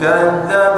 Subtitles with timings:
[0.00, 0.75] كذب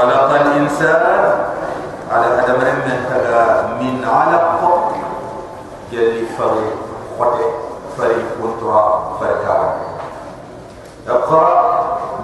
[0.00, 1.04] خلق الإنسان
[2.12, 4.60] على أدم من هذا من علق.
[5.92, 6.76] يلي فريق
[7.20, 7.50] خطة
[7.98, 8.84] فريق وترى
[9.20, 9.44] فريق
[11.08, 11.48] اقرأ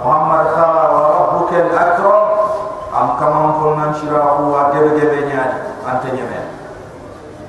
[0.04, 2.22] محمد قال وربك الأكرم.
[3.00, 5.52] أم كما قلنا شراه ودب جبنيان
[5.90, 6.46] أنت يمين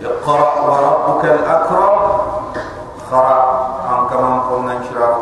[0.03, 1.95] اقرأ وربك الأكرم.
[3.11, 3.39] خرا
[3.89, 5.15] أم كما قلنا شراه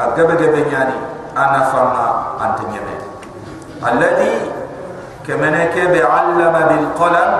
[0.00, 0.90] أجب جبنيان
[1.36, 1.60] أنا.
[1.72, 2.06] فرنا
[2.44, 2.97] أنت يمين
[3.86, 4.36] الذي
[5.28, 5.74] كمنك
[6.04, 7.30] علم بالقلم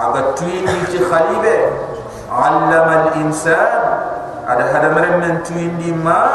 [0.00, 1.56] أغتوين لتي خليبة
[2.32, 3.82] علم الإنسان.
[4.48, 6.26] على هذا مرمن توين دي ما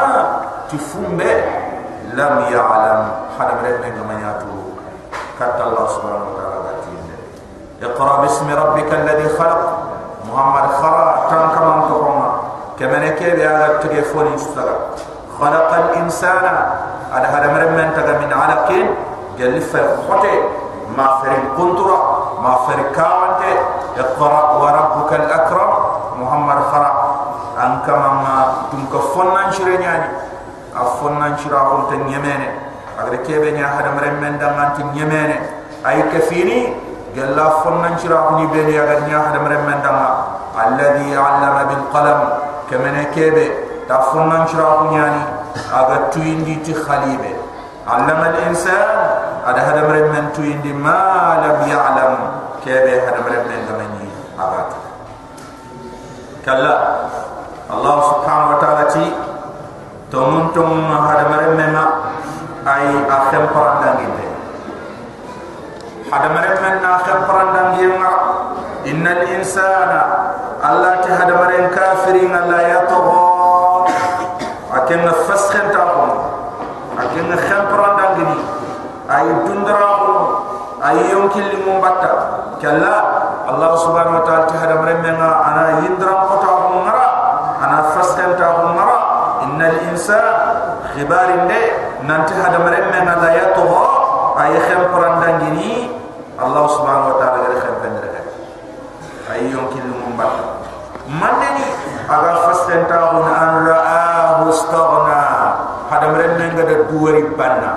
[0.72, 1.20] تفهم
[2.14, 3.00] لم يعلم.
[3.38, 4.54] هذا مرمن من ياتو
[5.40, 6.54] كت الله سبحانه وتعالى
[7.82, 9.62] اقرأ باسم ربك الذي خلق.
[10.24, 12.30] محمد خرا تنكمن كما
[12.78, 14.36] كمنك بعلم تليفون
[15.40, 16.44] خلق الإنسان
[17.14, 18.86] ada hada mere men taga min ala ken
[19.38, 20.34] gelli fer khote
[20.98, 21.98] ma fer kuntura
[22.42, 23.50] ma fer kawante
[24.02, 25.70] iqra wa rabbuka al akram
[26.18, 26.90] muhammad khara
[27.64, 28.34] an kama ma
[28.70, 30.10] tum ko fonnan shire nyaani
[30.74, 32.48] a fonnan shira ko te nyemene
[32.98, 35.38] agre kebe nya hada mere men da man ti nyemene
[35.86, 36.74] ay kafini
[37.14, 39.92] gella fonnan shira ko ni be ya ga nya hada mere men da
[40.58, 42.20] alladhi allama bil qalam
[42.70, 43.46] kamene kebe
[43.86, 45.22] ta fonnan shira ko nyaani
[45.54, 47.30] aga tuyindi ti khalibe
[47.86, 48.88] allama al-insan
[49.46, 52.12] ada hadam remmen tuyindi ma lam ya'lam
[52.64, 54.62] kebe hadam remmen gamani aga
[56.42, 56.74] kalla
[57.70, 59.06] allah subhanahu wa ta'ala ti
[60.10, 61.86] tomun tomun hadam remmen ma
[62.66, 64.26] ay akhem parandangite
[66.10, 68.10] hadam remmen na akhem parandangite ma
[68.88, 70.00] innal insana
[70.64, 73.23] allah ti hadam ren kafirin allah yatagha
[74.94, 76.06] ken na fasxen ta ko
[76.94, 78.38] a ken na xam prandan gini.
[79.10, 80.12] Ay dundara ko
[80.78, 82.12] ay yon kili batta
[82.62, 82.94] kala
[83.50, 87.06] allah subhanahu wa ta'ala ta hadam re menga ana yindra ko ta ko mara
[87.58, 88.98] ana fasxen ta ko mara
[89.50, 90.32] inna al insana
[90.94, 91.60] khibarin de
[92.06, 93.66] nan ta hadam re la yatho
[94.38, 94.94] ay xam
[96.38, 98.10] allah subhanahu wa ta'ala re xam ben re
[99.34, 100.62] ay yon kili mo batta
[101.10, 101.66] man ni?
[102.04, 103.53] Aga fasxen ta ana
[106.64, 107.72] ada dua ribana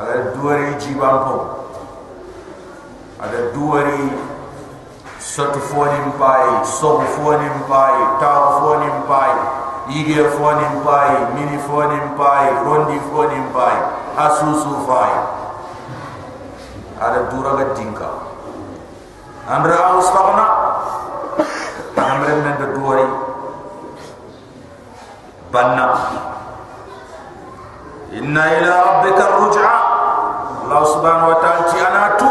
[0.00, 1.04] ada dua ribu
[3.20, 4.20] ada dua ribu
[5.20, 9.32] satu fuan impai sobu fuan impai tau fuan impai
[9.92, 13.76] ige fuan impai mini fuan impai rondi fuan impai
[14.16, 15.12] asusu fai
[16.96, 18.08] ada dua ribu tingka
[19.44, 20.52] anda harus tahu nak
[22.00, 23.18] anda ada dua ribu.
[25.50, 26.29] Banyak
[28.14, 29.76] inna ila rabbika ruj'a.
[30.70, 32.28] Allah subhanahu wa ta'ala ti anatu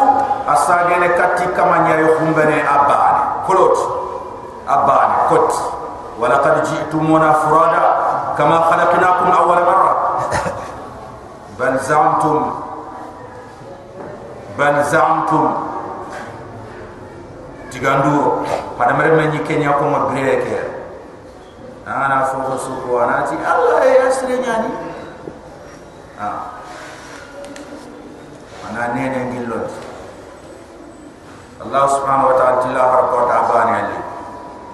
[0.47, 3.75] asagene kati kama nyayo humbene abane kolot.
[4.67, 5.49] Abane kot.
[6.19, 7.83] Wa laqad ji'tumuna furada
[8.39, 9.93] kama khalaqnakum awwal marra.
[11.59, 12.55] Bal za'amtum
[14.55, 15.43] bal za'amtum
[17.71, 18.43] digandu
[18.75, 20.59] pada mere menyi kenya ko mo greke
[21.85, 24.88] ana fo so anati allah ya sri nyani
[26.19, 26.51] ah
[28.68, 29.71] ana ne ne ngilot
[31.63, 33.98] allah subhanahu wa ta'ala tilla har ko ta bani ali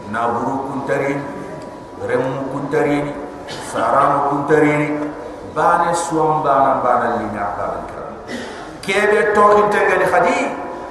[0.09, 1.21] na buru kuntarin
[2.09, 3.13] remu kuntarini
[3.69, 4.89] sarano kuntarini
[5.53, 8.13] bane suam bana bana lina akal kiram
[8.81, 10.37] kebe to intengani khadi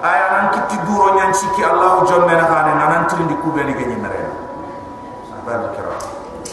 [0.06, 3.96] aya nan kitti duro nyan siki allah jomme na khane nan trindi kube ni gani
[3.98, 4.22] mere
[5.34, 5.98] abal kiram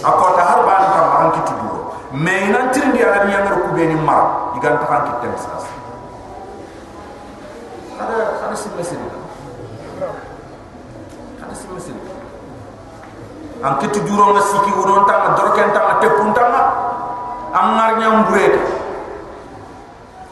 [0.09, 1.53] akota har bana kam an kitti
[2.11, 5.63] me nan trindi ala ni ngar kube ni mar digan ta kan kitti sas
[8.03, 9.07] ada ada simesini
[11.39, 12.03] ada simesini
[13.63, 16.63] an kitu duro nga siki wonon tanga doroken tanga tepun tanga
[17.55, 18.59] an ngar nyam burek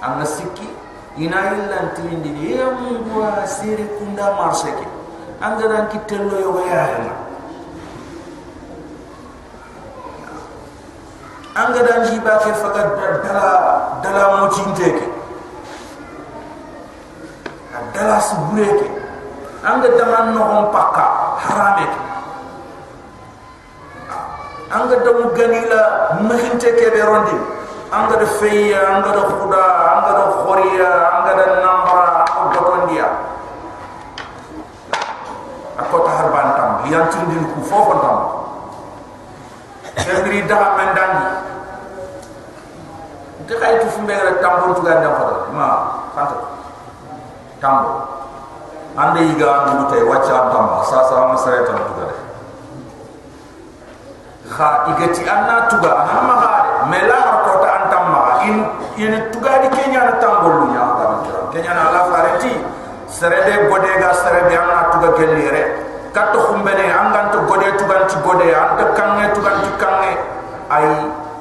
[0.04, 0.68] an nga siki
[1.16, 4.84] ina illan tilindi ni ya mungu wa siri kunda marseke
[5.40, 7.29] an ga dan kitello yo ya
[11.56, 12.84] ya an ga dan jiba ke faga
[13.26, 13.48] dala
[14.04, 15.06] dala mo cinteke
[17.94, 18.88] dala su bureke
[19.66, 21.06] an ga daman no pakka
[21.42, 22.00] harameke
[24.70, 25.82] anga da mu ganila
[26.30, 27.34] mahinte ke be rondi
[27.90, 29.64] anga da feya anga da khuda
[29.98, 33.08] anga da khoriya anga da nambara anga da tondia
[35.82, 38.18] ako ta harban tam lian tindin ku fofo tam
[39.98, 41.12] ngri da mendan
[43.50, 45.68] de kay tu fumbe ra tambo tu ganda fa ma
[46.14, 46.38] fanta
[47.58, 47.90] tambo
[48.94, 52.18] ande yiga ndu tay wacha tam sa sa ma sare tam tu ganda
[54.54, 58.58] kha igati anna tuga hamma gade mela har ko ta antam ma in
[59.02, 61.42] in tuga di kenya na tambolu nya ga kira?
[61.50, 62.54] Kenya na la fareti
[63.10, 65.64] serede gode ga serede anna tuga gelire
[66.14, 70.12] katto khumbene angan to gode tuga ti gode anta kanne tuga ti kanne
[70.70, 70.86] ay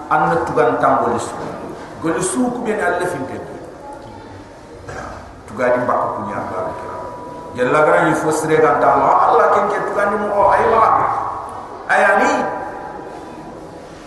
[0.08, 1.37] anna tuga tambolu su
[2.03, 3.37] gol su ku ben alle finte
[5.49, 6.41] tuga di mbak ku ga
[6.79, 6.97] kira
[7.59, 10.87] yalla gara ni fo sere ga tamma allah ken ke tuga ni mo ay ma
[11.91, 12.33] ayani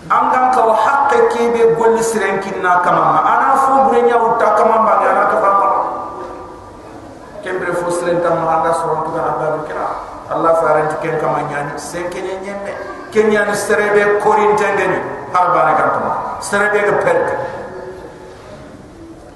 [0.08, 4.16] angan ka wa haqqe ke be golli siren kinna kama ma ana fo bure nya
[4.16, 5.70] utta kama ba ga ana ka fama
[7.44, 9.88] kembre fo siren tam ma anga so to ga ba kira
[10.32, 11.76] allah faran ti ken kama nya ni.
[11.76, 12.72] Se ken nyemme
[13.12, 15.00] ken nya ni serebe korin tengeni
[15.36, 16.00] har ba na kanto
[16.40, 17.28] serebe ga perk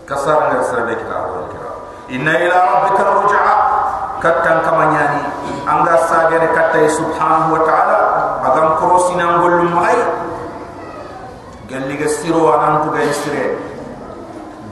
[0.05, 1.71] kasar ngar serebe kita awal kira.
[2.13, 3.55] Inna ila rabbika ruj'a.
[4.21, 5.21] Kattan kama nya ni
[5.69, 7.99] anga sagere katta subhanahu wa ta'ala
[8.41, 10.01] agam korosina ngolum mai
[11.69, 13.53] galli ga siro anan tuga isire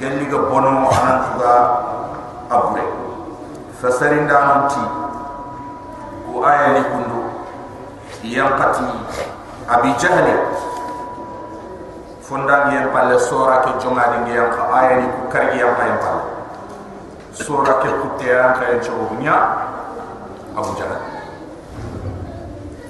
[0.01, 1.53] galli ga bono anan tuga
[2.49, 2.85] abure.
[3.77, 4.83] Fasarinda ananti
[6.25, 7.21] ko aya ni kundu.
[8.23, 8.87] Yang kati
[9.69, 10.33] abi jahli
[12.23, 15.83] fonda ngi palle sora ke jonga ni yang ka aya ni ku kargi yang pa
[15.99, 16.23] palle
[17.35, 19.11] sora ke kutte ya ka en chogo
[20.55, 21.01] abu jahal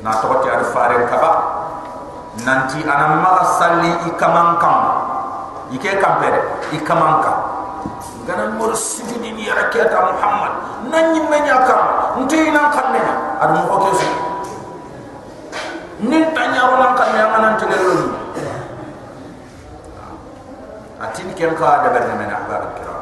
[0.04, 1.32] na to ti ar fare kaba
[2.46, 4.78] nanti ana maga salli ikaman kam
[5.74, 6.42] ike kampere
[6.75, 7.38] ikaman kam
[8.24, 8.72] gana mor
[9.20, 10.52] ni rakata muhammad.
[10.88, 11.82] Nanyi menya kam
[12.24, 13.02] nti nan kanne
[13.40, 14.08] adu mo ko su
[16.04, 17.94] nin tanya ro nan kanne ngana ntele lo
[21.24, 22.96] ni atin ken ka da ber men akbar kira.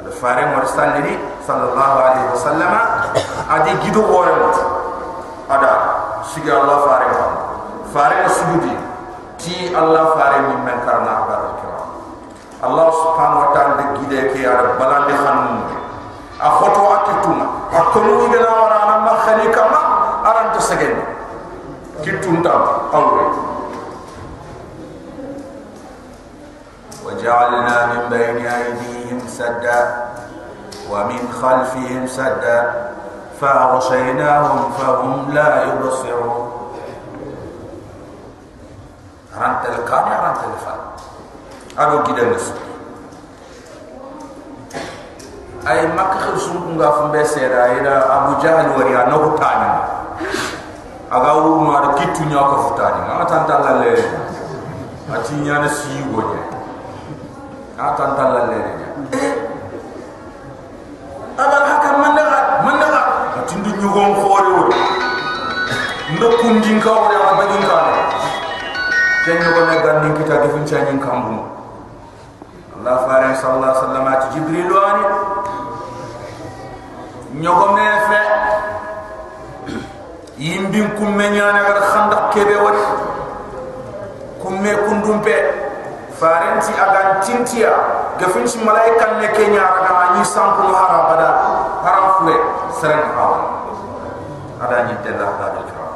[0.00, 2.72] Adu fare mor salli sallallahu alaihi wasallam
[3.48, 4.32] adi gido wore
[5.48, 5.72] ada
[6.24, 7.24] sigi allah fare ko
[7.92, 8.74] fare sujudi
[9.40, 11.80] ti allah fare min men karna akbar kira.
[12.58, 15.62] Allah subhanahu wa ta'ala de gide ke ya balande khanum
[16.42, 18.58] a khoto akituma akonu igana
[27.28, 30.04] وجعلنا من بين أيديهم سدا
[30.90, 32.88] ومن خلفهم سدا
[33.40, 36.52] فأغشيناهم فهم لا يبصرون.
[39.40, 40.80] رانت القانع رانت الفان
[41.78, 42.54] أبو كده مسك
[45.68, 49.78] أي مكة خلصون قافن بسيرا إلى أبو جهل وريا نوه تاني.
[51.12, 51.80] أغاو wuru ma
[52.20, 53.92] نيوكو فتاني nya ko futani
[55.12, 56.57] أتي نيانا le
[57.78, 58.86] a tanta lalle nya
[61.38, 63.00] abal hakam mandaga mandaga
[63.38, 64.62] ati ndu nyugon khore wo
[66.18, 67.78] ndo kundin ka wo ya bagin ka
[69.24, 71.38] ken nyugo na gandin kita defin chanyin kambu
[72.82, 75.04] Allah faran sallallahu alaihi wasallam ati jibril wani
[77.38, 78.20] ñogo me fe
[80.42, 82.78] yimbin kumme ñana gar khanda kebe wat
[84.42, 85.57] kumme kundumpe
[86.18, 87.72] farenti agan tintia
[88.18, 91.28] gafin ci malaika ne ke ñara ga ni sampu hara bada
[91.86, 92.36] haram fure
[92.74, 93.38] seren hawa
[94.58, 95.86] ada ni tella hada kiram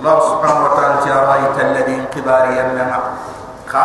[0.00, 2.88] Allah subhanahu wa ta'ala ja ra'aita alladhi inqibari yamna
[3.68, 3.84] ka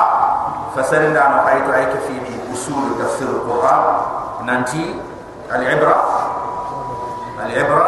[0.77, 2.15] fasarinda no aytu ayka fi
[2.53, 3.83] usul tafsir al-quran
[4.47, 4.95] nanti
[5.51, 5.95] al-ibra.
[7.43, 7.87] Al-ibra.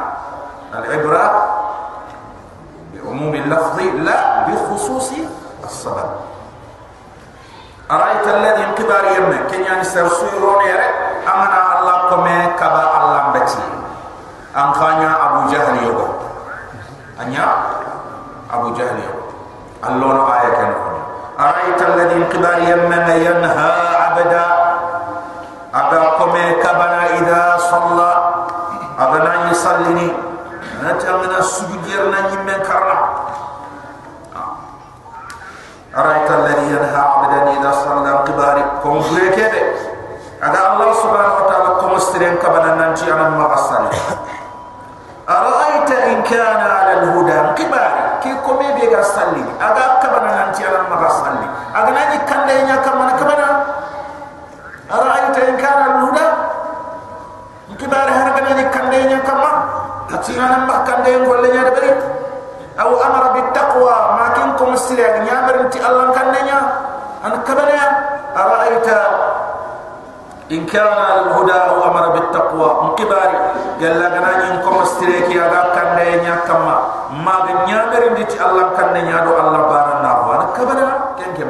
[0.75, 1.25] العبرة
[2.95, 5.13] بعموم اللفظ لا بخصوص
[5.65, 6.11] السبب
[7.91, 10.73] أرأيت الذي انقدار يمن كن يعني سرسوي روني
[11.35, 13.65] أمنا الله كما كبا الله بتي
[14.57, 16.09] أن خانيا أبو جهل يوغا.
[17.21, 17.49] أنيا
[18.53, 19.23] أبو جهل يوغا.
[19.89, 20.75] اللون آية كان
[21.41, 24.52] أرأيت الذي انقدار يمن ينهى عبدا
[46.32, 47.94] كان على الهدى انقبار
[48.24, 53.14] كي كمي بيغا صلي أدا كبنا nanti ala maga salli agana ni kande nya kamana
[53.20, 53.48] kamana
[54.90, 56.26] ara'aita in kana al-huda
[57.78, 59.52] kibar har gana ni kande nya kama
[60.16, 61.92] atina nan ba kande ngolle nya de bari
[62.80, 66.08] aw amara bit taqwa ma kin kum sila nya barinti allah
[70.52, 73.38] aw amara bit taqwa mukibari
[73.84, 76.76] yalla gana ni kum sila ki aga kande nya kama
[77.26, 77.36] ma
[77.68, 79.98] nya barinti allah kande nya do allah barana
[80.58, 81.50] كبنا كن كن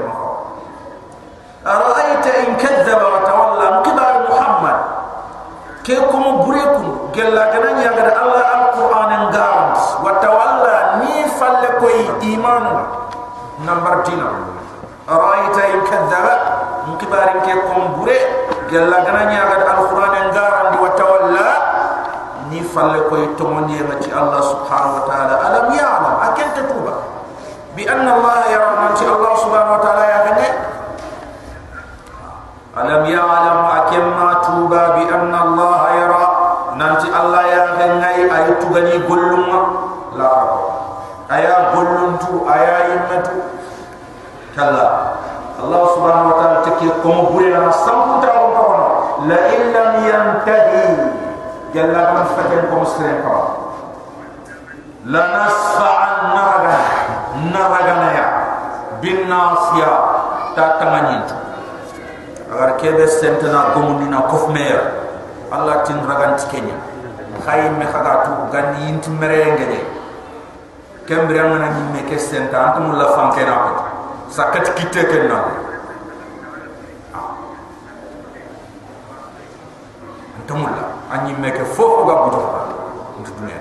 [1.68, 4.80] أرأيت إن كذب وتولى انقبال محمد
[5.84, 12.66] كيكم بريكم قال لنا يا غد الله القرآن انقارنت وتولى نيفا لكوي إيمان
[13.68, 14.30] نمبر دينا
[15.10, 16.26] أرأيت إن كذب
[16.88, 18.31] انقبال كيكم بريك
[18.73, 21.49] gella gananya agar alquran yang garan di watawalla
[22.49, 25.35] ni falle ko itomondi ci allah subhanahu wa taala.
[25.45, 26.95] Alam ya yalam akan tetuba
[27.77, 30.49] bi anna allah ya'lam Nanti ci allah subhanahu wa taala ya gane
[32.73, 34.83] alam ya yalam akan ma tuba.
[34.97, 36.25] Bi anna allah yara
[36.81, 39.53] nanti allah ya gane ay tugani gollum
[40.17, 40.33] la
[41.29, 43.37] aya gollum tu aya yimatu
[44.57, 45.12] kala
[45.63, 48.81] الله سبحانه وتعالى تكي قوم بولا سامو تا اون كون
[49.29, 50.87] لا ان لم ينتهي
[51.75, 53.43] جل من فتن قوم سرين كوا
[55.05, 56.79] لا نسفع النرغا
[57.55, 58.27] نرغا نيا
[59.03, 59.93] بالناصيا
[60.57, 61.23] تا تمانين
[62.53, 64.81] اگر كده سنتنا قوم نينا كوف مير
[65.53, 66.75] الله تين رغان تكيني
[67.47, 69.81] خاي مي خدا تو غاني انت مريان غدي
[71.09, 73.92] كم بريان نانيم مي كسنتا أنتم لا فام كيراكو
[74.33, 75.45] sakat kitte kenna
[80.41, 82.41] antum la anyi me ke fofo ga buto
[83.21, 83.61] ndu dunya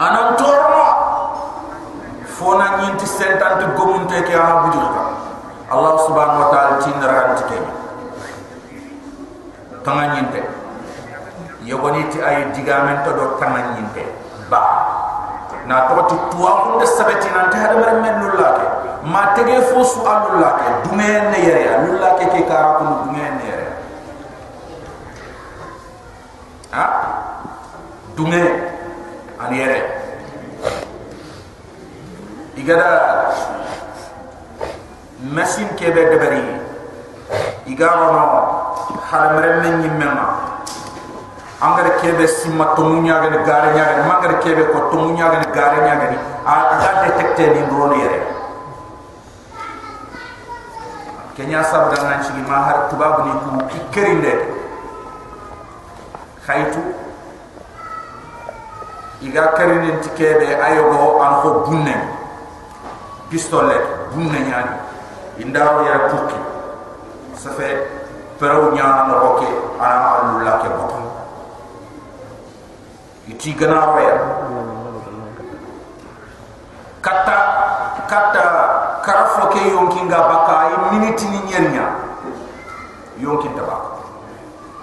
[0.00, 0.88] anan torno
[2.32, 5.02] fona nyinti sentanti gomunte ke ana bujurta
[5.66, 7.58] Allah subhanahu wa ta'ala tin ranti ke
[9.84, 10.40] tanga nyinte
[11.68, 14.25] yogoni ti ay digamen to do tanga nyinte ba
[15.66, 18.66] na to ti tuwa kun de sabeti nan ta hada men lullake
[19.12, 23.66] ma tege fo su alullake dumen ne yere alullake ke kara kun dumen ne yere
[26.70, 26.84] ha?
[28.16, 28.42] Dunge
[29.38, 29.80] an yere
[32.56, 32.88] igada
[35.20, 36.40] masin kebe debari
[37.66, 38.24] igaro no
[39.10, 40.10] haramre men nyimma
[41.60, 45.94] angare kebe simma tumunya ga gare nya ga mangare kebe ko tumunya ga gare nya
[45.96, 46.06] ga
[46.44, 48.20] a ga detecte ni drone yere
[51.36, 54.32] kenya sab da nan ci ma har tubabu ni ku kikerinde
[56.44, 56.80] khaytu
[59.24, 61.96] iga karinin tikebe ayogo an ko bunne
[63.32, 64.76] pistolet bunne nyani
[65.40, 66.36] indaro ya tukki
[67.32, 67.80] sa fe
[68.36, 69.48] peraw nyana no roke
[69.80, 71.15] ana alu la ke boton
[73.26, 74.16] iti gana roya
[77.02, 77.36] kata
[78.06, 78.44] kata
[79.02, 81.86] karafo ke yonkinga baka ay miniti ni nyernya.
[83.16, 83.96] Yonkin tabaka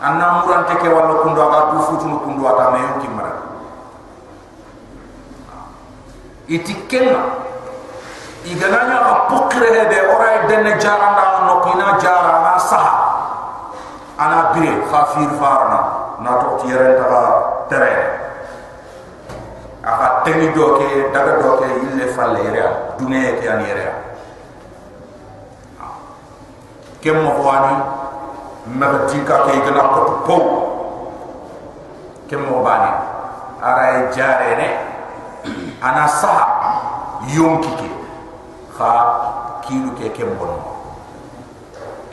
[0.02, 3.34] anna murante ke wala kundo aga du futu no kundo ata me yonkin mara
[6.50, 7.22] iti kenna
[8.44, 12.94] igananya a pokre hebe ora denne jaranda no kina jara na saha.
[14.14, 15.80] Ana bire khafir farna
[16.22, 18.13] na to tiyere ta tere
[20.24, 23.88] aka teni do ke daga do ke ille falle yere duне ke an yere
[27.04, 27.76] kem mo wani
[28.80, 30.38] ma tinka ke gana ko po
[32.32, 32.92] kem mo bani
[33.60, 34.68] ara jare ne
[35.84, 36.48] ana saha
[37.28, 37.90] yonki ke
[38.80, 38.92] kha
[39.68, 40.56] kilu ke kembon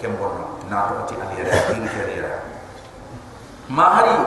[0.02, 0.34] kembon
[0.66, 2.34] na to ti ali ra kilu ke ra
[3.70, 4.18] ma hari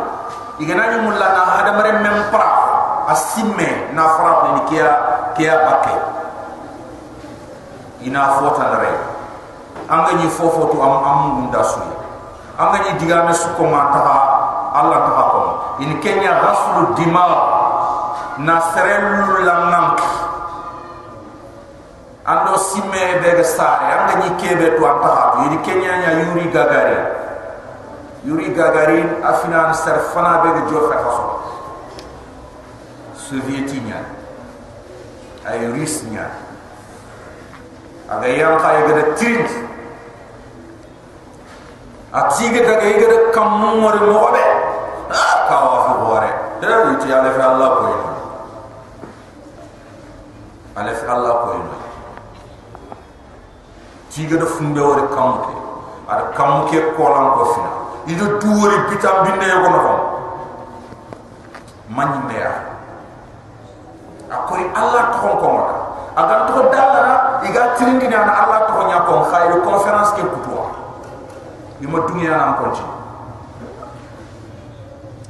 [0.64, 2.73] igana ni mulla na hada mare mem pra
[3.08, 4.90] asimme na fra ni kia
[5.36, 5.96] kia bakke
[8.04, 8.96] ina fota la ray
[9.90, 11.80] anga ni fofo to am am ngunda su
[12.60, 14.02] anga ni diga me su ko ma ta
[14.74, 15.40] Allah ta ko
[15.80, 17.26] in kenya rasul dima
[18.42, 20.00] na serelu la nank
[22.26, 26.50] ando simme be ga sare anga ni kebe to anta ha yiri kenya nya yuri
[26.50, 26.98] gagari
[28.26, 31.24] yuri gagari afina an sar fana be ga jo fa haso
[33.24, 34.00] sovietinya
[35.48, 36.28] ay rusnya
[38.12, 39.48] aga yang kay ga de trid
[42.12, 44.46] atiga ga ga ga de kam mo re mo be
[45.48, 45.94] ka wa fi
[46.60, 48.04] de yiti ala fa allah ko yin
[50.76, 51.68] ala fa allah ko yin
[54.12, 55.54] tiga da fumbe wori kamuke
[56.12, 57.72] ada kamuke kolan ko fina
[58.12, 60.00] ido duwori bitam binne ko no fam
[61.96, 62.73] manni meya
[64.34, 65.76] akoy allah to ko mata
[66.18, 70.66] aga to dalla iga tirindi na allah to nya ko khayru conference ke kutwa
[71.82, 72.86] ima dunya na ko ci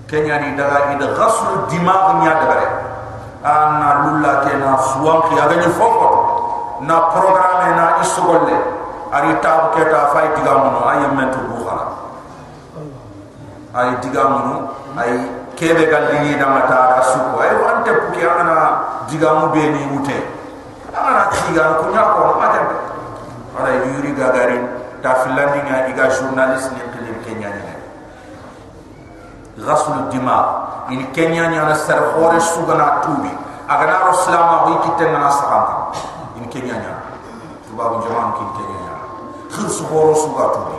[0.08, 2.68] kenya ni daga ida ghaslu dimag nya dabare
[3.44, 6.10] ana lulla ke na suwan ki aga ni fofo
[6.86, 8.56] na programme na isogolle
[9.14, 11.86] ari tabu keta fay digamuno ay mentu bukhara
[13.78, 19.64] ay digamuno ay kebe galli da mata da suko ay wante puki ana digamu be
[19.70, 20.18] ni mute.
[20.94, 22.66] Ana diga ko nya ko ma tan
[23.58, 24.64] ala yuri gagarin
[25.02, 27.64] ta filandi nga iga journalist ni kilim kenya ni.
[29.62, 30.38] Ghasl dima
[30.90, 33.30] in kenya ni ana sar khore sugana tubi.
[33.70, 35.66] Aga na rasulama wi kitenna na sakam
[36.38, 36.90] in kenya ni.
[37.70, 38.92] Tubabu jaman kin kenya ni.
[39.54, 40.78] Khir su horo su ga tubi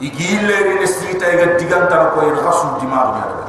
[0.00, 3.43] igille ni ne sita ga diganta ko in ghasl dima ni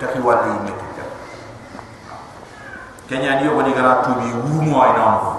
[0.00, 0.72] ada in taki wali ni
[3.08, 5.30] kenya ni yogoni gara tubi wumu ay namu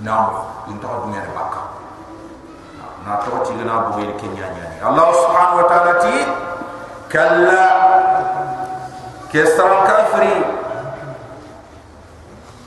[0.00, 0.38] namu
[0.72, 1.60] in ta dunya ne bakka
[3.04, 4.60] na to ti gana bu wer kenya ni.
[4.80, 6.16] Allah subhanahu wa ta'ala ti
[7.06, 7.64] kalla
[9.30, 10.42] kesran kafiri.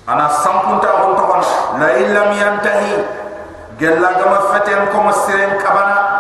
[0.08, 1.44] Ana sampunta on to ban
[1.80, 3.04] la illam yantahi.
[3.80, 6.19] Gella gama fatem ko masiren kabana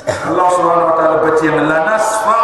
[0.00, 2.40] allah subhanahu wa ta'ala batiyam la nasfa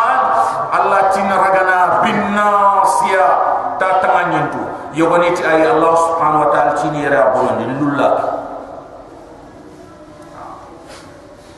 [0.69, 3.29] allah tin ragana bin nasiya.
[3.79, 4.59] Ta tamanyantu
[4.93, 8.11] yogoni ti ay allah subhanahu wa ta'ala tin yara bonon lulla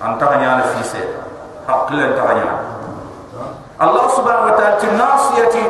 [0.05, 1.01] anta nyana fise
[1.65, 2.57] hakle anta nyana
[3.81, 5.65] allah subhanahu wa ta'ala tin nasiyati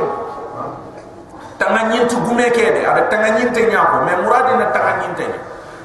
[1.63, 5.27] tanganyinti gume kede ada tanganyinte nyako me muradi na tanganyinte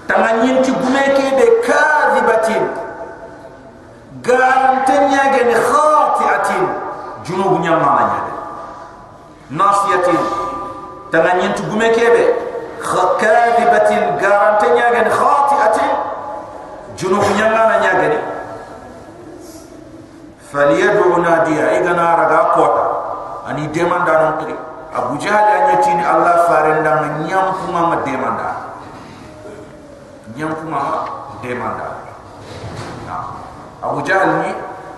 [0.10, 2.64] tanganyinti gume kede kadhibatin
[4.26, 6.66] garantin ya gene khati'atin.
[7.26, 8.22] Junub nya mamanya
[9.54, 10.20] nasiyatin.
[11.14, 12.26] Tananyen tu gume kebe.
[12.82, 14.18] Khakadibatin.
[14.18, 15.92] Garantin ya gene khati'atin.
[16.98, 18.20] Junub nya mamanya gene
[20.56, 22.66] faliyad'u nadiya igana raga ko
[23.44, 24.56] ani demanda non tri
[24.96, 26.92] abu jahal ya nyatin allah farenda
[27.28, 28.50] nyam kuma ma demanda.
[30.40, 30.82] Nyam kuma
[31.44, 31.88] demanda.
[33.04, 33.35] Nah.
[33.92, 34.52] Abu Jahal ni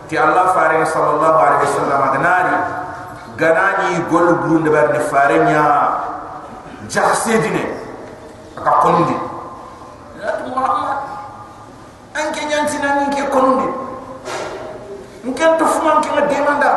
[0.07, 2.55] ti Allah Faring sallallahu alaihi wasallam adnari
[3.35, 5.63] ganani gol burun de bar ni farenya.
[6.87, 7.67] Jahse dine.
[8.55, 9.15] Aka kondi.
[10.23, 10.99] Ya, La Muhammad
[12.15, 13.67] an ke nyanti nan ke kondi.
[15.27, 16.71] Mu ke tuf ke demanda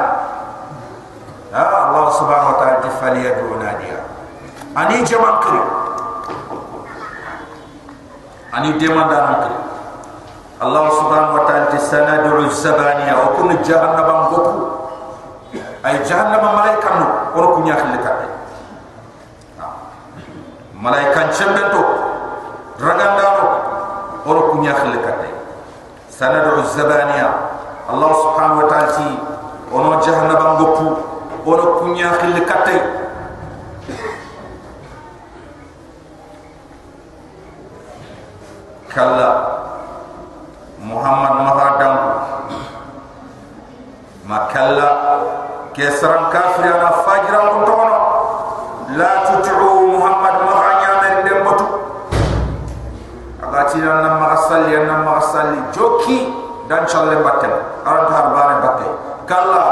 [1.50, 3.98] ha ya, Allah subhanahu wa ta'ala ti fali yadu nadia
[4.78, 5.62] ani jama'kri
[8.54, 9.58] ani demanda nan kiri
[10.60, 14.54] allah subhanahu wa ta'ala tisanadu zabaniya wa kun jahannama ngoku
[15.80, 18.12] ay jahannama malaika no or kunya khilika
[20.76, 21.80] malaika chembento
[22.76, 23.46] ragandano
[24.28, 25.20] or kunya khilika
[26.20, 27.32] sanadu zabaniya
[27.88, 29.08] Allah subhanahu wa ta'ala si
[29.72, 30.86] ono jahannaba ngopu
[31.48, 32.78] ono kunya khil katay
[41.00, 41.96] muhammad mahadam
[44.28, 44.88] ma kalla
[45.72, 47.96] kesran kafir ana fajra untono
[49.00, 51.66] la tut'u muhammad mahanya men dembatu
[53.40, 56.28] agati nan masalli nan masalli joki
[56.68, 57.48] dan challe batten
[57.88, 58.88] aran har bare batte
[59.24, 59.64] kala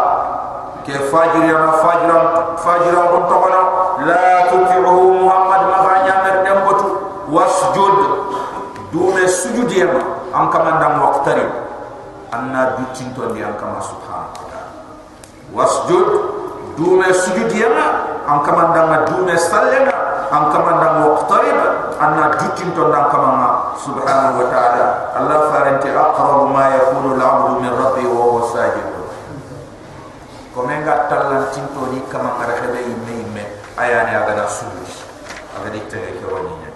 [0.88, 1.76] ke fajir ya ma
[2.56, 3.62] fajiran on to kono
[4.08, 6.88] la tuti'uhu muhammad ma ganya mer dem botu.
[7.28, 7.96] Wasjud.
[8.88, 9.84] Dume sujud ya
[10.32, 10.96] am kamandam
[11.28, 11.44] waqtari
[12.32, 14.72] anna du tinto di am kama subhanahu wa ta'ala
[15.52, 16.08] wasjud
[16.76, 17.68] dume sujud ya
[18.24, 19.92] am kamandam dume sallena
[20.32, 21.60] am kamandam waqtarib
[22.00, 24.86] anna du tinto ndam kama subhanahu wa ta'ala.
[25.18, 28.86] Allah faranti aqrabu ma yakunu al-'abdu min rabbi wa huwa sajid.
[30.54, 33.44] Komenga talan tinto ni kama ngarakhebe imme imme
[33.78, 34.90] ayani aga na sujud
[35.58, 36.67] aga ke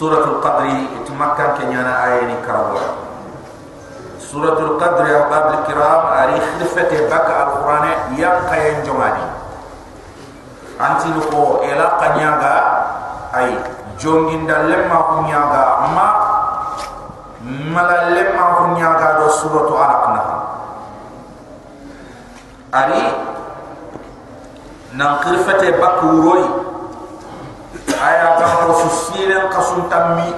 [0.00, 3.04] suratul qadri itmakka kenyana ayani karawa
[4.16, 7.84] suratul qadri ahbab al-kiram ari khifati baka al-qur'an
[8.16, 9.20] ya qayen jomani
[10.80, 12.54] anti ko ela kanyaga
[13.36, 13.60] ay
[14.00, 16.08] jonginda lemma kunyaga amma
[17.68, 20.22] mala lemma kunyaga do suratu alaq na
[22.72, 23.04] ari
[24.96, 26.69] nan qirfate bakuroi
[27.98, 30.30] aya ga ko susile qasun tammi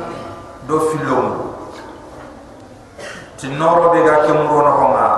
[0.65, 1.53] do filom
[3.37, 5.09] tinoro be ga kemro no honga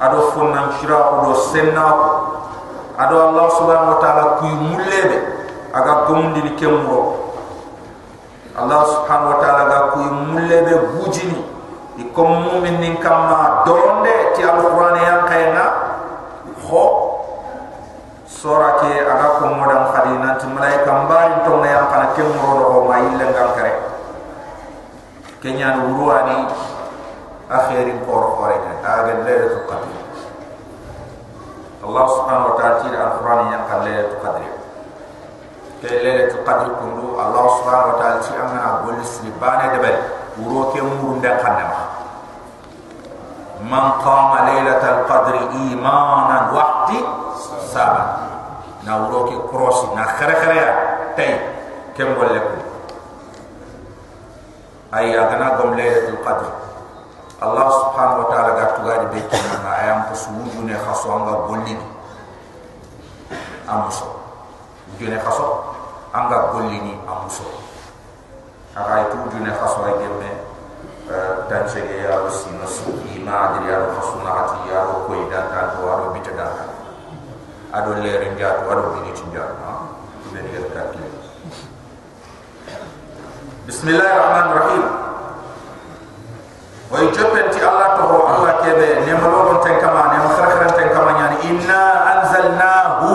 [0.00, 1.86] ado fonnan shira do senna
[3.00, 5.18] ado allah subhanahu wa ta'ala kuy mullebe
[5.72, 7.20] aga gomundi ni kemro
[8.60, 11.40] Allah subhanahu wa ta'ala ga ku mulle be bujini
[11.96, 15.64] ikom mu'min nin kama donde ti alquran yang kayna
[16.68, 16.99] ho
[18.40, 22.52] sura ke aga ko modam khadina ti malaika mbari to ne yang kana kem ro
[22.56, 23.72] do ma ille ngal kare
[25.44, 26.48] kenya no ruani
[27.52, 29.96] akhirin kor kore ka aga lele to qadri
[31.84, 34.48] Allah subhanahu wa ta'ala ti alquran yang kan lele to qadri
[35.84, 39.96] ke lele to qadr kundu allah subhanahu wa ta'ala ci amana gol sibane de bel
[40.40, 41.80] wuro ke muru nda kanama
[43.64, 47.00] man qama laylatal qadr imanan waqti
[47.72, 48.19] saba
[48.84, 50.70] na wuro ke krosi na khare khare ya
[51.16, 51.32] tay
[51.96, 52.52] kem golle ko
[54.96, 56.50] ay agana gom laylatul qadr.
[57.40, 59.20] Allah subhanahu wa ta'ala ga tugadi be
[59.64, 61.72] na ayam ko suuju ne khaso anga golli
[63.70, 64.06] amuso
[64.98, 65.46] jene khaso
[66.12, 67.46] anga gollini amuso
[68.74, 70.30] aga itu june khaso ay gemme
[71.48, 74.44] tan sege ya wasi no suki ma adri ya khaso na
[75.06, 76.46] ko ida ta to aro bita da
[77.72, 79.74] ado lere njatu ado miniti njatu ha
[80.32, 81.06] men yer kakle
[83.66, 84.84] bismillahir rahmanir rahim
[86.90, 91.36] way jopenti allah to allah kebe ne malogon ten kama ne makhrakharan ten kama nyani
[91.46, 91.82] inna
[92.14, 93.10] anzalnahu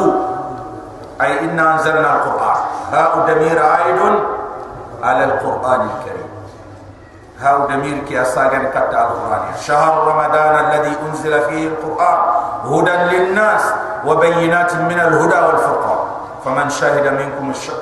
[1.19, 2.59] ay inna anzalna alquran
[2.95, 4.15] ha udamir aidun
[5.03, 6.25] ala alquran alkarim
[7.35, 12.19] هاو دمير كي أساقن كتا القرآن شهر رمضان الذي أنزل فيه القرآن
[12.71, 13.63] هدى للناس
[14.05, 15.97] وبينات من الهدى والفرقان.
[16.45, 17.81] فمن شهد منكم الشهر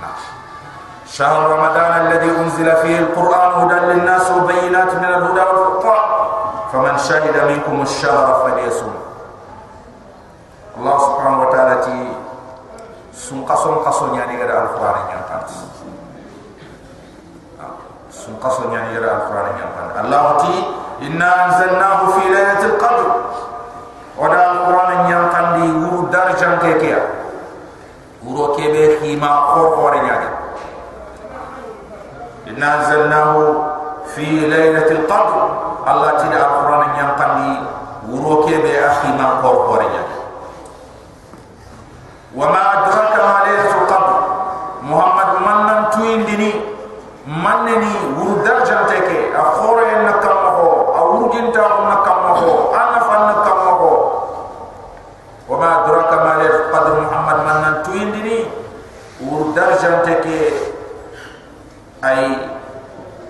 [0.00, 0.18] نعم.
[1.06, 6.28] شهر رمضان الذي أنزل فيه القرآن هدى للناس وبينات من الهدى والفرقان.
[6.72, 8.94] فمن شهد منكم الشهر فليصوم.
[10.76, 12.12] الله سبحانه وتعالى تي
[13.12, 15.46] سنقا سنقا يعني نيغرا القرآن نيغرا
[18.10, 18.92] سنقا يعني آه.
[18.92, 20.64] نيغرا يعني القرآن يعني نيغرا الله تي
[20.98, 23.06] yara alquran nya pan allah ti inna anzalnahu fi laylatil qadr
[24.18, 26.90] wada alquran nya kan di wuru darjan ke ke
[28.26, 30.28] wuro ke be khima khor khor nya di
[32.50, 33.40] inna anzalnahu
[34.14, 35.34] fi laylatil qadr
[35.86, 37.50] allah ti alquran nya kan di
[38.10, 40.02] wuro ke be khima khor khor nya
[42.34, 44.12] wa ma adraka ma laylatul qadr
[44.84, 46.50] muhammad man nan tuindini
[47.24, 52.52] manneni wur darjante ke a khore na kamma ho a wurginta ko na kamma ho
[52.72, 53.92] ana fan na kamma ho
[55.48, 58.38] wa ma adraka ma laylatul qadr muhammad man nan tuindini
[59.24, 60.38] wur darjante ke
[62.12, 62.22] ay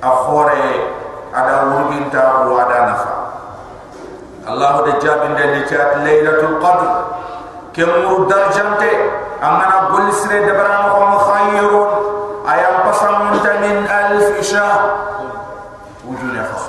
[0.02, 0.62] a khore
[1.34, 3.12] ada wurginta ko ada nafa
[4.50, 6.88] allah de chat laylatul qadr.
[7.76, 8.90] Kemur darjante
[9.38, 11.90] amana golisre de barama ko khayrun
[12.48, 13.30] ayam pasam
[13.62, 14.66] min alf isha
[16.02, 16.64] wujune khas.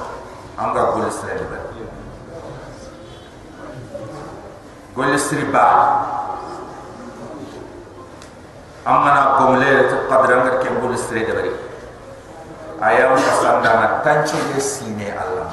[0.60, 1.64] Anga golisre de bar
[4.94, 5.68] golisre ba.
[8.86, 11.54] Amana gomle to qadra ngar kem golisre de bari
[12.82, 15.52] ayam pasam dana tanche sine allah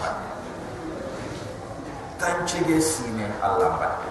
[2.16, 4.04] tanche sine allah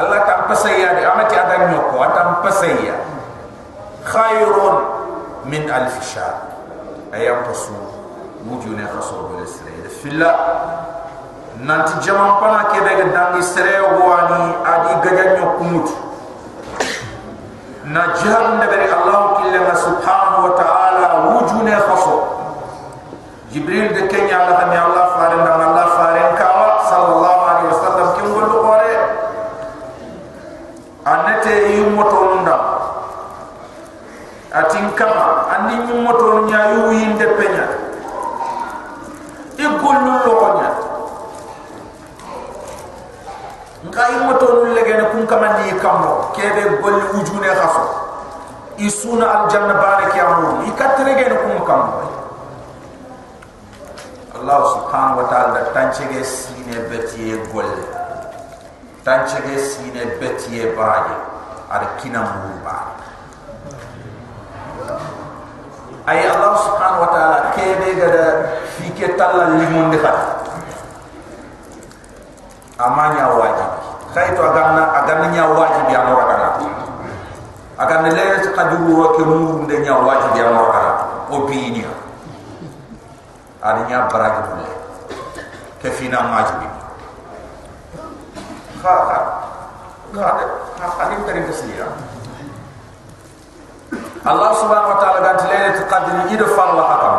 [0.00, 2.96] Allah tam pasaya de amati adan nyoko atam pasaya
[4.06, 4.76] khairun
[5.44, 6.40] min alf shahr
[7.12, 7.74] ayam pasu
[8.48, 10.32] wujune khaso bole sere filla
[11.60, 15.88] nanti jaman pana ke be dangi sere wani adi gaja nyoko mut
[17.90, 22.16] na de bari Allah killa subhanahu wa ta'ala wujune khaso
[23.52, 25.42] jibril de kenya Allah ni Allah faran
[35.00, 37.66] kama andi mi moto nya yu yinde penya.
[39.80, 40.70] Gollu lonya
[43.88, 47.84] nka yi moto nu lege ne kun kama ni kamo kebe golli wujune khafo
[48.76, 51.92] isuna al janna baraki amu ikatre ge ne kun kamo
[54.40, 57.84] Allah subhanahu wa ta'ala da tanchege sine betiye golle.
[59.04, 61.12] Tanchege sine betiye baaje.
[61.68, 62.96] Ada kina mumba
[66.10, 68.26] ay allah subhanahu wa ta'ala kebe gada
[68.74, 69.98] fike talla limon de
[72.80, 73.70] amanya wajib.
[74.10, 76.58] Khayto aganna aganna nya wajib ya no ragala
[77.78, 80.92] aganna leere ci ro ke muru de nya wajib ya no ragala
[81.30, 81.86] o biini
[83.62, 84.70] ada nya baraji bulle
[85.78, 86.66] ke fina wajibi
[88.82, 89.18] kha kha
[90.10, 91.86] kha tarin kasiya
[94.20, 97.16] Allah subhanahu wa ta'ala ganti laylatul qadr ido falla hakam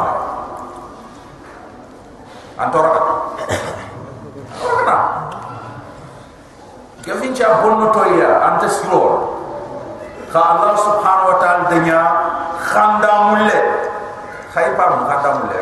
[2.61, 2.89] antora
[4.61, 4.97] ora
[7.01, 9.33] gafin cha bonno toya anta siro
[10.29, 12.01] kha Allah subhanahu wa ta'ala danya
[12.61, 13.59] khanda mulle.
[14.53, 15.61] Khaypa mu khanda mulle?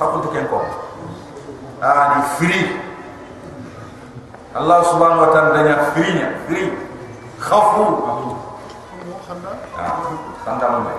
[0.00, 0.64] Khakuntu ken ko
[1.84, 2.64] ani free.
[4.56, 6.72] Allah subhanahu wa ta'ala danya free nya free.
[7.36, 7.84] Khafu
[9.28, 10.94] khanda mulle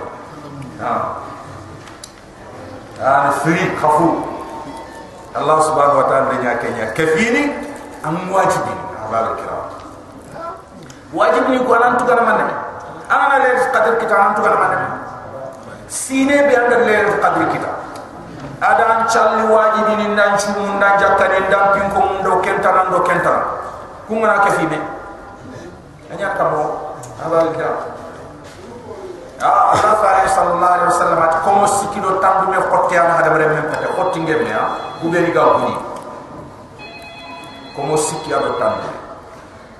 [0.78, 0.92] ha
[3.02, 4.08] ani free khafu.
[5.34, 7.54] Allah subhanahu wa ta'ala danya kenya kafini
[8.06, 9.66] am wajibi abal kiram
[11.14, 12.38] wajib ni ko nan tukana man
[13.10, 14.72] ana le qadr kita nan tukana man
[15.90, 17.70] sine bi anda le qadr kita.
[18.60, 22.90] Ada an challi wajibi ni nan chumu nan jakkani ndam pin ko ndo kenta nan
[22.94, 23.34] do kenta
[24.06, 24.78] ku ngana ke fi me
[26.14, 27.99] anya kamo abal kiram
[29.40, 33.64] ah fa sallallahu alaihi wasallam at komo sikido tambu me xotti ana hada bare men
[33.72, 35.74] pete xotti ngem ah guberi ga guni
[37.72, 38.84] komo sikki ado tambu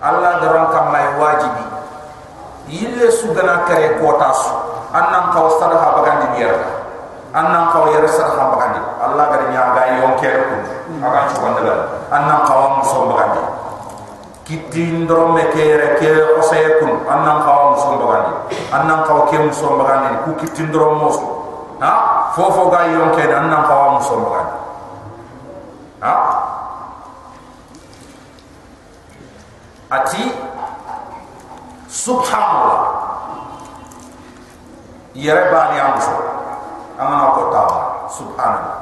[0.00, 1.64] Allah daran kam may wajibi
[2.72, 4.48] yille su gana kare kota su
[4.96, 6.56] annan kaw sadaha bagandi biyar
[7.36, 10.56] annan kaw yar sadaha bagandi Allah gari nya ga yon kere ku
[11.04, 11.74] aga ci wanda la
[12.08, 12.74] annan kaw am
[13.12, 13.59] bagandi
[14.50, 18.34] kitin ndoro me kere ke osay kun annan kaw am so bagandi
[18.74, 21.26] annan kaw ke am so bagandi ku kitin ndoro mo so
[21.78, 21.92] ha?
[22.34, 24.58] Fofo ga yon kere annan kaw am so bagandi
[26.02, 26.14] ha?
[29.90, 30.22] Ati
[31.86, 32.82] subhanallah.
[35.14, 36.14] Yere bani amso
[36.98, 37.78] amana ko tawa
[38.10, 38.78] subhanallah.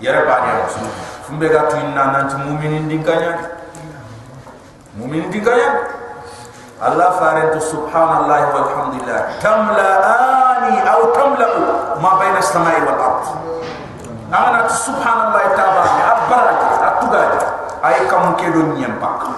[0.00, 0.80] Yere bani amso
[1.24, 3.56] fumbe ga tu inna nanti mu'minin dinganya
[4.96, 5.70] mu'minin dinganya
[6.80, 9.90] allah farantu subhanallah walhamdulillah tamla
[10.60, 11.48] ani aw tamla
[12.00, 13.24] ma bayna as-samai wal ard
[14.32, 17.40] ana subhanallah taala abaraka atugaji
[17.84, 19.28] ay kam ke do nyem pak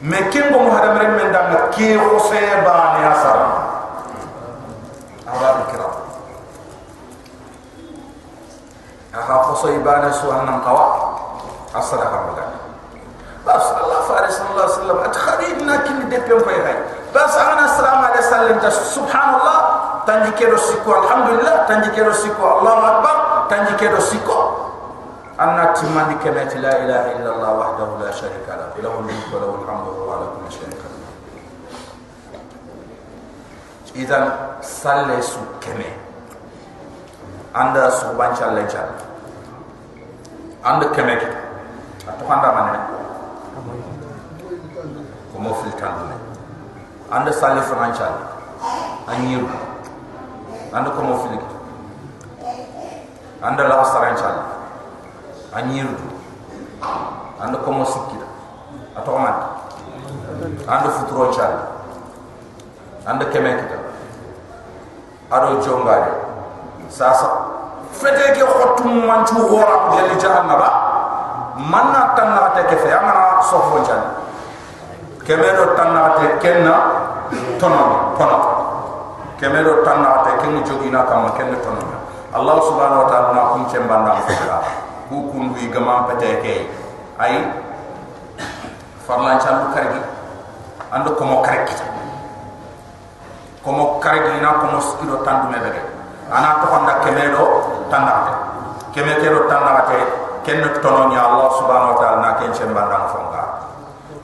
[0.00, 3.48] me kengo mo hadam rek men danga ke khose ba ni asara
[5.28, 5.88] aba bikra
[9.20, 10.84] aha khose ibana su annam qawa
[11.76, 12.47] asara hamda
[13.48, 16.76] بس الله فارس صلى الله عليه وسلم اتخريد ناكل دبيون في هاي
[17.14, 19.58] بس انا السلام عليه وسلم سبحان الله
[20.06, 23.16] تنجي كيرو سيكو الحمد لله تنجي كيرو سيكو الله اكبر
[23.50, 24.38] تنجي كيرو سيكو
[25.40, 29.86] انا تماني كلمه لا اله الا الله وحده لا شريك له له الملك وله الحمد
[29.88, 31.08] وهو على كل شيء قدير
[33.96, 34.20] اذا
[34.62, 35.92] صلى سكمه
[37.54, 38.88] عند سبحان الله جل
[40.64, 41.22] عند كمك
[42.08, 42.80] اتفهم ده معناه
[45.32, 46.20] kuma full time women
[47.10, 48.14] anda sale financial
[49.08, 49.48] anyiru
[50.72, 51.38] anda kuma full
[53.42, 54.36] anda la financial
[55.54, 55.94] anyiru
[57.40, 58.26] anda kuma sikira
[58.96, 59.34] atoman
[60.68, 61.54] anda futuro chal
[63.06, 63.78] anda kemekita
[65.30, 66.12] ado jongare
[66.88, 67.28] sasa
[67.92, 70.87] fete ke khotum manchu hora gali jahannaba
[71.58, 74.02] manna tanna te ke fe amana sofo chal
[75.26, 76.74] keme do tanna te kenna
[77.58, 78.38] tono tono.
[79.38, 81.82] Keme do tanna te kenni jogina kam kenni tono.
[82.32, 84.62] Allah subhanahu wa ta'ala na kum chembanda fa
[85.08, 86.54] ku kun wi gama pete ke.
[87.18, 87.44] Ay
[89.06, 90.00] farlan chan kargi
[90.94, 91.74] ando komo kargi
[93.64, 95.82] komo kargi na komo skiro tandu me bege.
[96.30, 97.44] Ana to honda kemedo
[97.90, 98.32] tandate
[98.94, 103.44] keme kero tandate ken tono nya allah subhanahu wa taala na ken chembanda fonga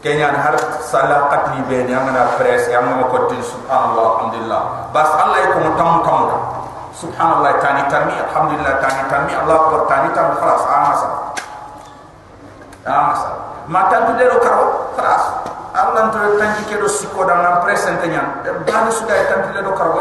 [0.00, 4.62] kenya har sala qatli be ni amana press ya mo ko tin subhanallah alhamdulillah.
[4.92, 6.20] Bas allah ko tam tam
[6.96, 11.08] subhanallah tani tami alhamdulillah tani tami allah akbar tani tam khalas amasa
[12.88, 13.30] amasa
[13.68, 15.24] mata tu de karo khalas
[15.76, 19.72] allah to tanji ke do sikko da nam presente nyam bani suda tan de do
[19.76, 20.00] karo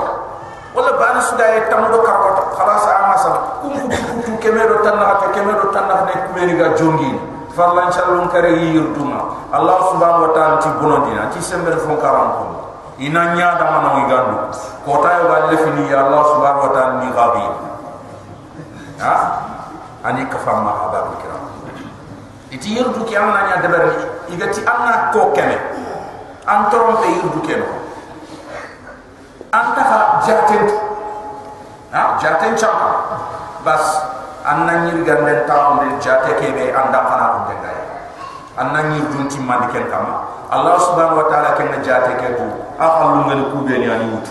[0.72, 5.16] wala bani suda e tam do karo khalas amasa kum kum kum kemero tan na
[5.24, 7.16] ta kemero tan na ne kumeri ga jongi
[7.56, 9.48] farlan chalun kare yurduma.
[9.56, 12.44] Allah subhanahu wa ta'ala ti bonondina ti sember fon karam ko
[13.00, 14.36] ina nya da mana wi gandu
[14.84, 17.44] ko ta yo galle fini ya allah subhanahu wa ta'ala ni gabi.
[19.00, 19.16] Ha?
[20.04, 21.38] Ani ka fama haba kira.
[22.52, 23.84] Iti yurdu ki amna nya de ber
[24.28, 25.56] igati anna ko kene
[26.52, 27.70] an trompe yurdu keno.
[29.56, 30.68] Anta ha jaten.
[31.96, 32.20] Ha?
[32.20, 32.92] Jaten chaka.
[33.64, 33.86] Bas
[34.44, 37.80] anna nyir ganden ta on de jate ke be anda kana ko de gay
[38.60, 42.46] anna nyir dun ti mandi ken kama allah subhanahu wa ta'ala ken jate ke tu
[42.78, 44.28] akhalu ngel ku be ni ani wut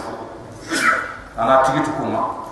[1.37, 2.45] ana tigi tu kuma.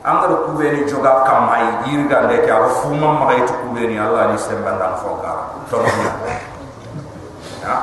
[0.00, 3.36] Anga do ku be ni joga kam mai yir gande ke awu fu mam ma
[3.44, 6.10] tu ku be ni allah ni semba ndam fo ga to no nya
[7.60, 7.76] ya?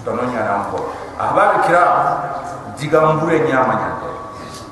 [0.00, 0.88] To no nya nam ko.
[1.20, 1.84] Ahbab kira
[2.80, 3.68] diga mbure nya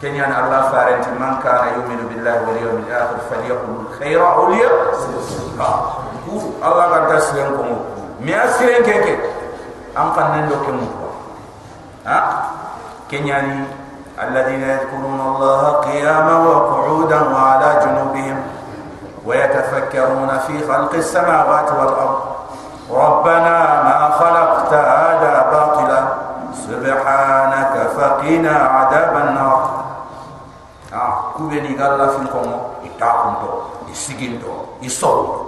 [0.03, 6.03] كنيان الله فارنت من كان يؤمن بالله واليوم الآخر فليقل خيرا أو ليصدقا
[6.65, 7.77] الله قد تسلمكم
[8.21, 9.19] مي أسرين كيكي
[9.99, 10.87] أم قد نندوكم
[12.07, 12.43] ها؟
[13.11, 13.65] كنياني
[14.23, 18.39] الذين يذكرون الله قياما وقعودا وعلى جنوبهم
[19.27, 22.21] ويتفكرون في خلق السماوات والأرض.
[22.91, 26.03] ربنا ما خلقت هذا باطلا.
[26.57, 29.66] سبحانك فقنا عذاب النار.
[31.37, 35.45] Ah kubeni galla fin ko mo itakunto isiginto isol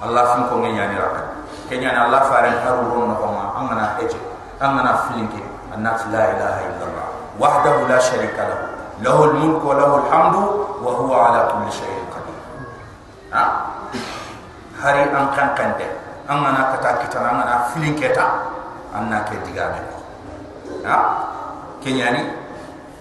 [0.00, 1.26] Allah fin ko ngenya ni rakat
[1.68, 4.16] kenya na Allah faran harurun no ma amana eje
[4.56, 7.06] amana filinke annat la ilaha illallah.
[7.38, 8.64] Wahdahu la sharika lahu
[9.00, 10.40] lahu almulku wa lahu alhamdu
[10.82, 12.38] wa huwa ala kulli shay'in qadir.
[13.32, 13.44] Ha?
[14.80, 15.86] Hari an kan kande
[16.28, 18.50] amana kata kita amana filinke ta
[18.96, 19.78] anna ke digame
[20.84, 20.96] ha?
[21.80, 22.22] Kenya ni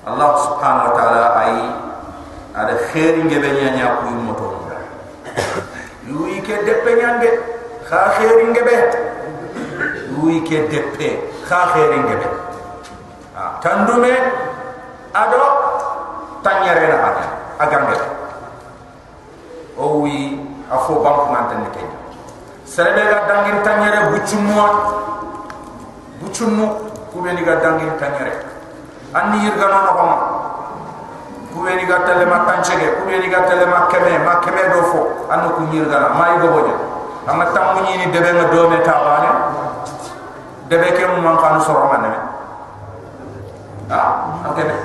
[0.07, 1.57] Allah subhanahu wa ta'ala ai
[2.55, 4.59] ada khairi ngebe nyanya ku moto
[6.07, 7.29] yu ike depe nyande
[7.85, 8.75] kha khairin gebe
[10.23, 11.07] wi ke deppe
[11.45, 12.27] kha khairin gebe
[13.61, 14.13] tandume
[15.13, 15.41] ado
[16.41, 17.25] tanyere na ada
[17.59, 17.95] agambe
[19.77, 20.39] o wi
[20.71, 21.83] afo bank man tan ke
[22.65, 24.63] serebe ga dangin tanyere bucummo
[26.21, 26.65] bucummo
[27.13, 28.48] kubeni ga dangin tanyere
[29.13, 30.17] anni yirga no no bama
[31.53, 35.49] kubeni ga tele ma tanchege kubeni ga tele ma keme ma keme do fo anno
[35.57, 36.75] ku yirga na mai go bonya
[37.25, 39.31] amma tamu ni debe nga dome ta bane
[40.69, 42.09] debe ke mu man kan so roma ne
[43.89, 44.75] ah okay ne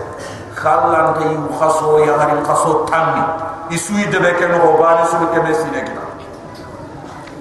[0.56, 3.20] khallan te yu khaso ya harin khaso tammi.
[3.68, 6.04] Isui de be ke no ba ni su ke be sine kita.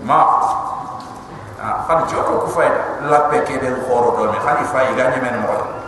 [0.03, 0.19] Ma.
[1.63, 5.19] Ah kan joto ku fayda la pe del khoro do mi khali fay ga ni
[5.23, 5.82] men mo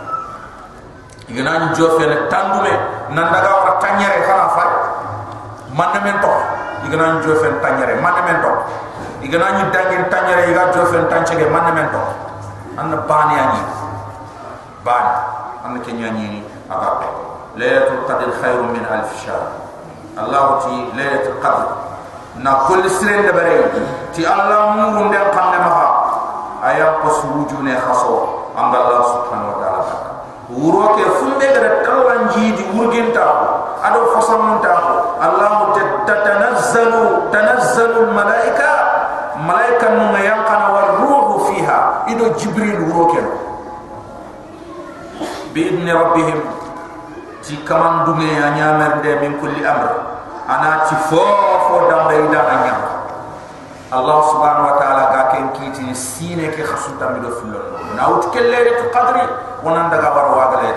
[1.28, 2.72] igana ni jo fe ne tandume
[3.10, 4.70] nan daga wara tanyere khala fay
[5.76, 6.32] man na men to
[6.86, 8.50] igana ni jo fe tanyere man na men to
[9.26, 12.02] igana ni dangin tanyere iga jo fe tanchege man na men to
[12.78, 13.62] an bani ani
[14.84, 15.14] bani.
[15.64, 17.08] An ke nyani ni aka
[17.58, 19.50] laylatul qadr khairun min alf shahr.
[20.14, 21.66] Allah ti laylatul qadr.
[22.38, 23.64] Na kul siren de bare
[24.12, 25.88] ti allah mu hunde kamne ma
[26.62, 29.75] aya ko suju ne khaso allah subhanahu wa ta'ala
[30.50, 33.26] wuro ke funde gara talan jidi wurginta
[33.82, 34.70] ado fasamunta
[35.18, 35.74] allah
[36.06, 38.70] tatanazzalu tanazzalu malaika.
[39.36, 42.08] Malaika nu yanqana war ruhu fiha.
[42.08, 43.20] Ido jibril wuro ke
[45.52, 46.40] bi idni rabbihim
[47.40, 49.88] ti kaman dume ya nyamer de min kulli amr
[50.44, 51.20] ana ti fo
[51.68, 52.40] fo dambe ida
[53.92, 58.58] allah subhanahu wa ta'ala ga ken kiti sine ke khasuta mi do fulo nawt kelle
[58.66, 59.22] re qadri
[59.62, 60.74] wonan daga war wa gale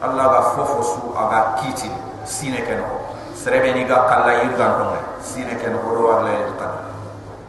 [0.00, 1.90] allah ga fofo su aga kiti
[2.24, 2.86] sine ke no.
[3.38, 4.84] Serebe ni ga kala yirgan to
[5.22, 6.84] sine ke no do wa gale qadri.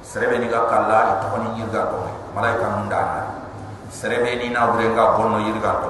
[0.03, 1.97] Serebe ni ga kala to ni yirgan to
[2.35, 3.23] malaika mundana
[3.89, 5.89] serebe ni na burenga bonno yirgan to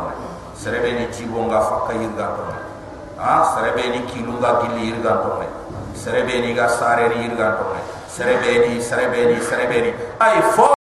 [0.55, 2.43] serebe ni tibonga fakka yirgan to
[3.20, 5.30] ha serebe ni kilunga gilli yirgan to
[5.97, 7.65] serebe ni ga sare ni yirgan to
[8.20, 9.93] serebeni serebeni serebeni.
[10.20, 10.78] Ay fo